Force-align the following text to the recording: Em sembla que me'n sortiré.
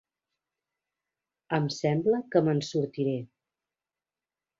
Em 1.57 1.67
sembla 1.75 2.21
que 2.31 2.41
me'n 2.47 2.63
sortiré. 2.69 3.15